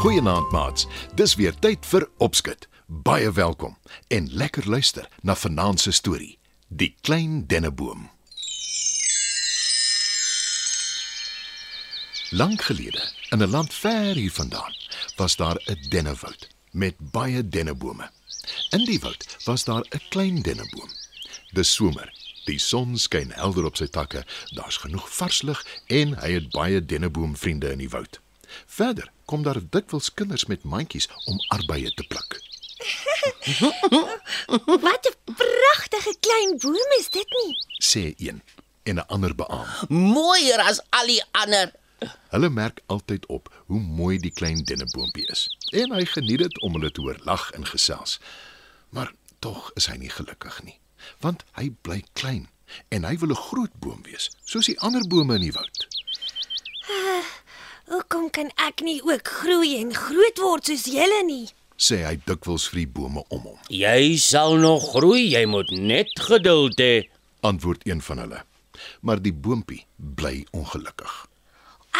[0.00, 0.86] Goeienaand maats.
[1.14, 2.62] Dis weer tyd vir opskud.
[2.86, 3.74] Baie welkom
[4.08, 6.38] en lekker luister na vanaand se storie.
[6.68, 8.06] Die klein denneboom.
[12.30, 14.74] Lank gelede, in 'n land ver hier vandaan,
[15.16, 18.10] was daar 'n dennewoud met baie dennebome.
[18.70, 20.90] In die woud was daar 'n klein denneboom.
[21.52, 22.12] Dis somer.
[22.44, 24.26] Die son skyn helder op sy takke.
[24.54, 28.20] Daar's genoeg vars lug en hy het baie denneboomvriende in die woud.
[28.66, 32.40] Verder kom daar dikwels kinders met mandjies om arbeie te pluk.
[34.86, 37.52] Wat 'n pragtige klein boom is dit nie?
[37.90, 38.42] Sê een
[38.82, 39.68] en 'n ander beamoen.
[39.88, 41.72] Mooier as al die ander.
[42.34, 45.56] Hulle merk altyd op hoe mooi die klein denneboompie is.
[45.70, 48.20] En hy geniet dit om hulle te hoor lag en gesels.
[48.88, 50.78] Maar tog is hy nie gelukkig nie,
[51.20, 52.48] want hy bly klein
[52.88, 55.79] en hy wil 'n groot boom wees, soos die ander bome in die woud.
[58.40, 61.50] Kan ek nie ook groei en groot word soos julle nie?
[61.76, 63.56] Sê hy dikwels vir die bome om hom.
[63.68, 67.02] Jy sal nog groei, jy moet net geduld hê.
[67.44, 68.38] Antwoord een van hulle.
[69.04, 69.82] Maar die boompie
[70.16, 71.12] bly ongelukkig.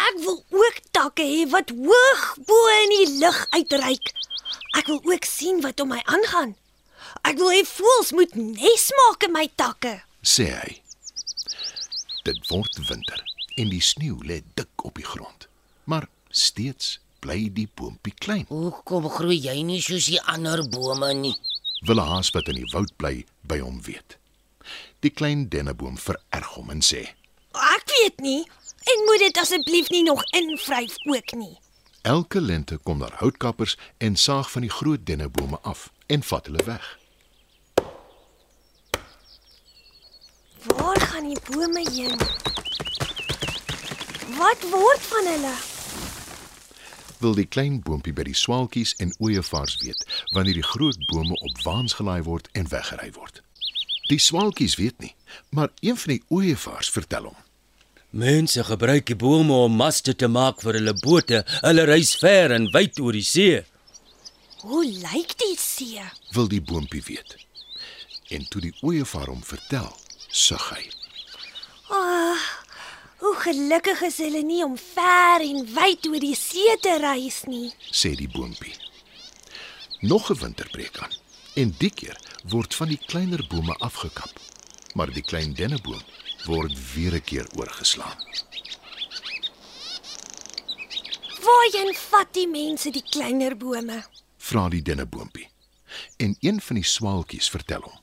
[0.01, 4.09] Ek wil ook takke hê wat hoog bo in die lug uitreik.
[4.79, 6.55] Ek wil ook sien wat om my aangaan.
[7.21, 9.93] Ek wil hê voëls moet nes maak in my takke.
[10.25, 10.73] sê hy.
[12.25, 13.21] Dit word winter
[13.61, 15.45] en die sneeu lê dik op die grond.
[15.85, 18.45] Maar steeds bly die boompie klein.
[18.49, 21.35] Hoekom groei jy nie soos die ander bome nie?
[21.85, 24.17] Wil 'n haas wat in die woud bly by hom weet.
[24.99, 27.01] Die klein denneboom vererg hom en sê:
[27.53, 28.45] Ek weet nie
[28.91, 31.57] en moet dit asseblief nie nog invryf ook nie.
[32.01, 36.63] "Elke lente kom daar houtkappers en saag van die groot dennebome af en vat hulle
[36.63, 36.99] weg.
[40.77, 42.17] Waar gaan die bome heen?
[44.37, 45.70] Wat word van hulle?
[47.21, 51.59] Wil die klein boompie by die swaalkies en ooevaars weet wanneer die groot bome op
[51.65, 53.43] waans gelaai word en weggery word.
[54.09, 55.13] Die swaalkies weet nie,
[55.53, 57.37] maar een van die ooevaars vertel hom.
[58.11, 61.43] Mense gebruik die bome om maste te maak vir hulle bote.
[61.61, 63.61] Hulle reis ver en wyd oor die see.
[64.65, 66.01] Hoe lyk die see?
[66.35, 67.37] Wil die boompie weet.
[68.35, 69.87] En toe die ooevaar hom vertel,
[70.27, 70.83] sug hy.
[73.21, 77.69] Hoe gelukkig is hulle nie om ver en wyd oor die see te reis nie.
[77.93, 78.73] sê die boompie.
[80.01, 81.13] Nog 'n winter breek aan
[81.55, 82.17] en die keer
[82.49, 84.33] word van die kleiner bome afgekap.
[84.93, 86.01] Maar die klein denneboom
[86.45, 88.17] word weer 'n keer oorgeslaan.
[91.45, 94.03] Waarheen vat die mense die kleiner bome?
[94.37, 95.49] Vra die denneboompie.
[96.17, 98.00] En een van die swaalkies vertel hom.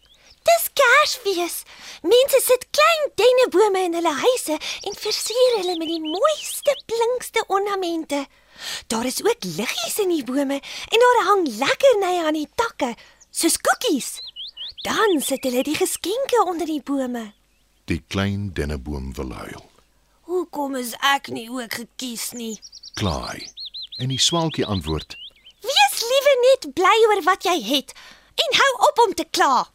[1.03, 1.63] Dis Kersfees.
[2.03, 8.27] Mense sit klein dennebome in hulle huise en versier hulle met die mooiste, blinkste ornamente.
[8.87, 10.59] Daar is ook liggies in die bome
[10.89, 12.95] en daar hang lekkernye aan die takke,
[13.31, 14.21] soos koekies.
[14.83, 17.33] Dan sit hulle die geskenke onder die bome.
[17.85, 19.65] Die klein denneboom wil huil.
[20.29, 22.59] Hoekom is ek nie ook gekies nie?
[22.99, 23.47] Kla hy.
[23.99, 25.17] En die swaalkie antwoord:
[25.63, 27.95] Wees liewe net bly oor wat jy het
[28.39, 29.67] en hou op om te kla.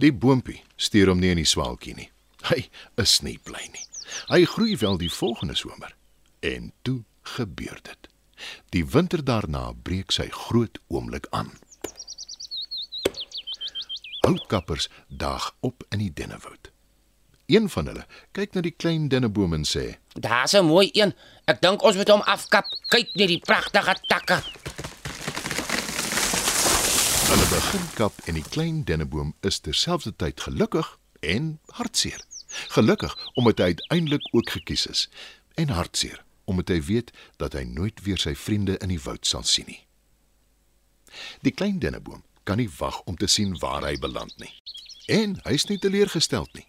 [0.00, 2.10] "Die boompie stuur hom nie in die swaalkie nie.
[2.48, 3.84] Hy is nie bly nie.
[4.30, 5.94] Hy groei wel die volgende somer.
[6.40, 7.02] En toe
[7.36, 8.08] gebeur dit.
[8.72, 11.52] Die winter daarna breek sy groot oomblik aan.
[14.24, 16.70] Houtkappers daag op in die dennewoud.
[17.50, 21.14] Een van hulle kyk na die klein denneboom en sê: Daar's 'n mooi een.
[21.44, 22.64] Ek dink ons moet hom afkap.
[22.88, 24.42] Kyk net die pragtige takke.
[27.30, 30.88] Hulle begin kap en die klein denneboom is terselfdertyd gelukkig
[31.20, 32.24] en hartseer.
[32.74, 35.02] Gelukkig omdat hy uiteindelik ook gekies is
[35.54, 39.46] en hartseer omdat hy weet dat hy nooit weer sy vriende in die woud sal
[39.46, 39.78] sien nie.
[41.46, 44.50] Die klein denneboom kan nie wag om te sien waar hy beland nie.
[45.06, 46.66] En hy's nie teleurgesteld nie.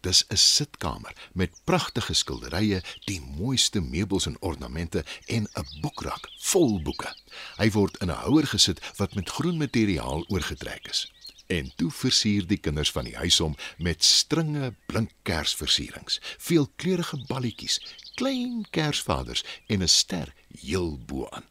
[0.00, 6.82] Dis 'n sitkamer met pragtige skilderye, die mooiste meubels en ornamente en 'n boekrak vol
[6.82, 7.14] boeke.
[7.56, 11.12] Hy word in 'n houer gesit wat met groen materiaal oorgetrek is.
[11.46, 17.80] En toe versier die kinders van die huis hom met stringe blink kersversierings, veelkleurige balletjies,
[18.14, 21.44] klein kersvaders en 'n ster heel bo aan.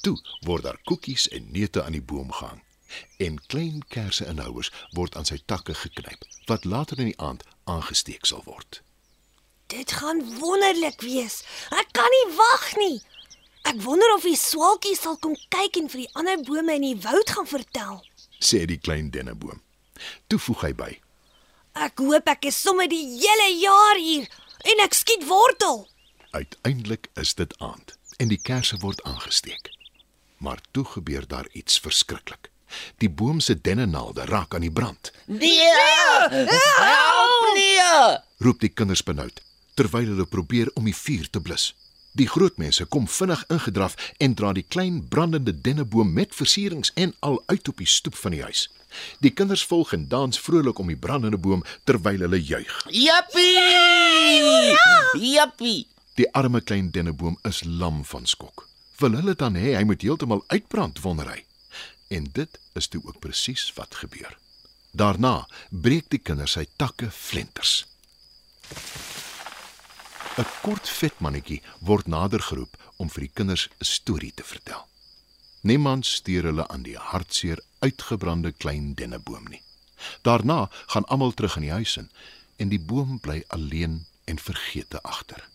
[0.00, 2.62] Toe word daar koekies en neute aan die boom gehang
[3.16, 7.44] en klein kersse in houers word aan sy takke geknyp wat later in die aand
[7.64, 8.82] aangesteek sal word.
[9.70, 11.42] Dit gaan wonderlik wees.
[11.70, 12.98] Ek kan nie wag nie.
[13.70, 16.98] Ek wonder of die swaalkie sal kom kyk en vir die ander bome in die
[17.04, 18.00] woud gaan vertel.
[18.40, 19.60] sê die klein denneboom.
[20.26, 20.90] Toe voeg hy by:
[21.86, 24.26] Ek hoop ek is sommer die hele jaar hier
[24.72, 25.84] en ek skiet wortel.
[26.32, 29.70] Uiteindelik is dit aand en die kersse word aangesteek.
[30.38, 32.50] Maar toe gebeur daar iets verskriklik.
[32.98, 35.12] Die boom se dennenaalde raak aan die brand.
[35.26, 35.70] Nee!
[36.30, 38.18] Help nee!
[38.38, 39.40] Roep die kinders benoud
[39.80, 41.70] terwyl hulle probeer om die vuur te blus.
[42.18, 47.14] Die groot mense kom vinnig ingedraf en dra die klein brandende denneboom met versierings en
[47.26, 48.66] al uit op die stoep van die huis.
[49.22, 52.72] Die kinders volg en dans vrolik om die brandende boom terwyl hulle juig.
[52.90, 54.74] Jappie!
[55.30, 55.86] Jappie!
[56.18, 58.66] Die arme klein denneboom is lam van skok.
[58.98, 61.44] Wil hulle dan hê hy moet heeltemal uitbrand wonder hy?
[62.10, 64.38] En dit is toe ook presies wat gebeur.
[64.90, 67.86] Daarna breek die kinders sy takke flenters.
[70.40, 74.86] 'n Kort vet mannetjie word nader geroep om vir die kinders 'n storie te vertel.
[75.62, 79.62] Niemand steur hulle aan die hartseer uitgebrande klein denneboom nie.
[80.22, 82.10] Daarna gaan almal terug in die huis in
[82.56, 85.48] en die boom bly alleen en vergete agter.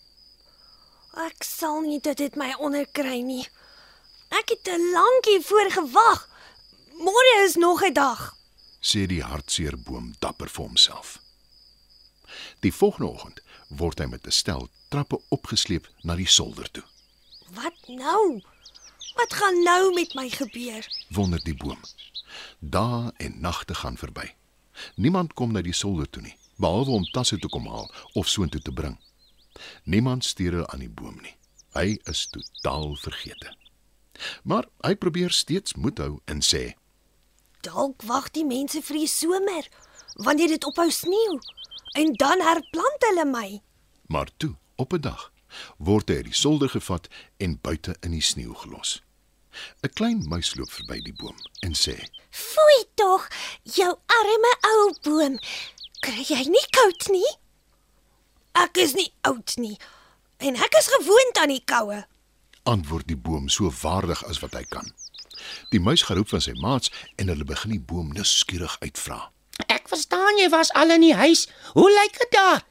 [1.16, 3.48] Ek sal nie dit dit my onderkry nie.
[4.28, 6.28] Ek het te lank hiervoor gewag.
[6.98, 8.34] Môre is nog 'n dag.
[8.80, 11.18] sê die hartseer boom dapper vir homself.
[12.60, 16.84] Die volgende oggend word hy met 'n stel trappe opgesleep na die solder toe.
[17.50, 18.42] Wat nou?
[19.14, 20.88] Wat gaan nou met my gebeur?
[21.08, 21.80] Wonder die boom.
[22.58, 24.34] Dae en nagte gaan verby.
[24.94, 28.60] Niemand kom na die solder toe nie, behalwe om tasse te kom haal of soontoe
[28.60, 28.98] te bring.
[29.84, 31.36] Niemand stuur hulle aan die boom nie.
[31.72, 33.56] Hy is totaal vergete.
[34.42, 36.74] Maar hy probeer steeds moed hou en sê:
[37.66, 39.66] Dalk wag die mense vir die somer,
[40.22, 41.38] wanneer dit ophou sneeu,
[41.98, 43.48] en dan herplant hulle my.
[44.12, 45.32] Maar toe, op 'n dag,
[45.78, 49.02] word hy uit die solder gevat en buite in die sneeu gelos.
[49.82, 51.96] 'n Klein muis loop verby die boom en sê:
[52.30, 53.28] Foei tog,
[53.62, 55.38] jou arme ou boom.
[56.00, 57.32] Kry jy nie koud nie?
[58.52, 59.78] Ek is nie oud nie
[60.38, 62.04] en ek is gewoond aan die koue.
[62.66, 64.86] antwoord die boom so waardig as wat hy kan.
[65.70, 69.30] Die muis geroep van sy maats en hulle begin die boom nuuskierig uitvra.
[69.66, 71.46] Ek verstaan jy was al in die huis.
[71.72, 72.64] Hoe lyk dit daar?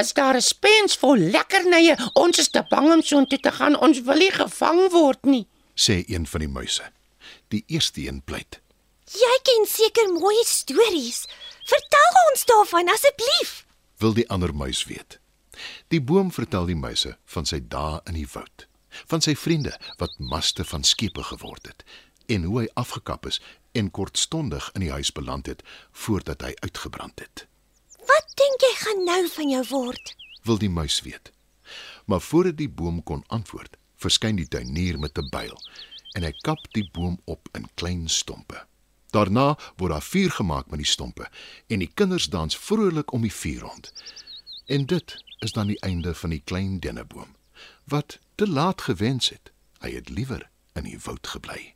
[0.00, 1.96] Is daar 'n spens vol lekkernye?
[2.14, 3.76] Ons is te bang om so intoe te gaan.
[3.80, 5.46] Ons wil nie gevang word nie.
[5.74, 6.82] sê een van die muise.
[7.48, 8.60] Die eerste een pleit.
[9.10, 11.26] Jy ken seker mooi stories.
[11.66, 13.66] Vertel ons daarvan asseblief.
[13.98, 15.18] Wil die ander muis weet.
[15.88, 18.66] Die boom vertel die muise van sy dae in die woud,
[19.06, 21.84] van sy vriende wat maste van skepe geword het
[22.26, 23.40] en hoe hy afgekap is
[23.72, 25.62] en kortstondig in die huis beland het
[25.92, 27.46] voordat hy uitgebrand het.
[28.08, 30.14] Wat dink jy gaan nou van jou word?
[30.44, 31.32] Wil die muis weet.
[32.04, 35.56] Maar voordat die boom kon antwoord, verskyn die tuinier met 'n byl
[36.14, 38.66] en hy kap die boom op in klein stompe.
[39.10, 41.28] Daarna word daar vuur gemaak met die stompe
[41.66, 43.92] en die kinders dans vrolik om die vuur rond.
[44.66, 47.33] En dit is dan die einde van die klein denneboom
[47.84, 49.52] wat te laat gewens het.
[49.78, 51.74] Hy het liewer in die woud gebly.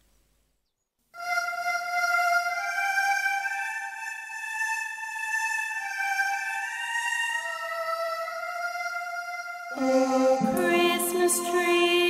[9.78, 12.07] Christmas tree,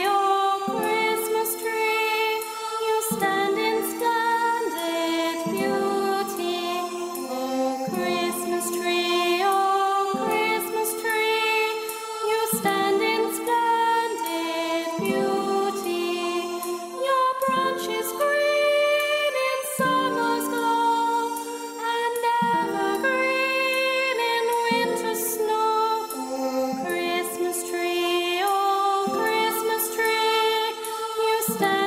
[31.49, 31.78] understand.